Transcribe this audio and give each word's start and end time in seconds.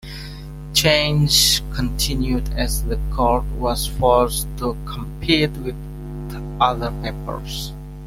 Changes 0.73 1.61
continued 1.75 2.49
as 2.57 2.83
The 2.83 2.97
Cord 3.11 3.43
was 3.51 3.85
forced 3.85 4.47
to 4.57 4.75
compete 4.87 5.51
with 5.51 5.75
other 6.59 6.89
papers. 7.03 7.71